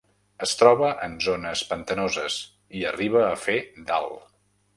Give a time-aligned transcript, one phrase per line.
[0.43, 2.39] Es troba en zones pantanoses,
[2.81, 3.59] i arriba a fer
[3.93, 4.27] d'alt.